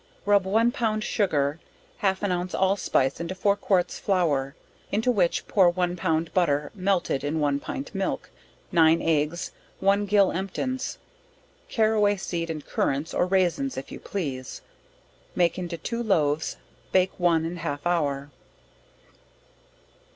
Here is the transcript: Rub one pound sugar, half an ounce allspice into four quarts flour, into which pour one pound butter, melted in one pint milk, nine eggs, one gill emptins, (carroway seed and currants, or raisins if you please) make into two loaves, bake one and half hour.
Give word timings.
Rub 0.25 0.45
one 0.47 0.71
pound 0.71 1.03
sugar, 1.03 1.59
half 1.97 2.23
an 2.23 2.31
ounce 2.31 2.55
allspice 2.55 3.19
into 3.19 3.35
four 3.35 3.55
quarts 3.55 3.99
flour, 3.99 4.55
into 4.91 5.11
which 5.11 5.47
pour 5.47 5.69
one 5.69 5.95
pound 5.95 6.33
butter, 6.33 6.71
melted 6.73 7.23
in 7.23 7.39
one 7.39 7.59
pint 7.59 7.93
milk, 7.93 8.31
nine 8.71 8.99
eggs, 8.99 9.51
one 9.79 10.07
gill 10.07 10.31
emptins, 10.31 10.97
(carroway 11.69 12.17
seed 12.17 12.49
and 12.49 12.65
currants, 12.65 13.13
or 13.13 13.27
raisins 13.27 13.77
if 13.77 13.91
you 13.91 13.99
please) 13.99 14.63
make 15.35 15.59
into 15.59 15.77
two 15.77 16.01
loaves, 16.01 16.57
bake 16.91 17.11
one 17.19 17.45
and 17.45 17.59
half 17.59 17.85
hour. 17.85 18.31